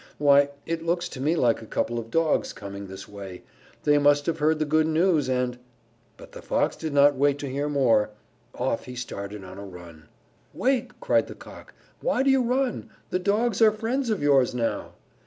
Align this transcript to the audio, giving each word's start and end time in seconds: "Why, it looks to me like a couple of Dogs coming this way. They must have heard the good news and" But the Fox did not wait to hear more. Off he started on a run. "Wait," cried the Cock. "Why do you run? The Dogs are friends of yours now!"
"Why, 0.17 0.49
it 0.65 0.83
looks 0.83 1.07
to 1.09 1.21
me 1.21 1.35
like 1.35 1.61
a 1.61 1.67
couple 1.67 1.99
of 1.99 2.09
Dogs 2.09 2.53
coming 2.53 2.87
this 2.87 3.07
way. 3.07 3.43
They 3.83 3.99
must 3.99 4.25
have 4.25 4.39
heard 4.39 4.57
the 4.57 4.65
good 4.65 4.87
news 4.87 5.29
and" 5.29 5.59
But 6.17 6.31
the 6.31 6.41
Fox 6.41 6.75
did 6.75 6.91
not 6.91 7.13
wait 7.17 7.37
to 7.37 7.47
hear 7.47 7.69
more. 7.69 8.09
Off 8.55 8.85
he 8.85 8.95
started 8.95 9.43
on 9.43 9.59
a 9.59 9.63
run. 9.63 10.07
"Wait," 10.55 10.99
cried 11.01 11.27
the 11.27 11.35
Cock. 11.35 11.75
"Why 11.99 12.23
do 12.23 12.31
you 12.31 12.41
run? 12.41 12.89
The 13.11 13.19
Dogs 13.19 13.61
are 13.61 13.71
friends 13.71 14.09
of 14.09 14.23
yours 14.23 14.55
now!" 14.55 14.93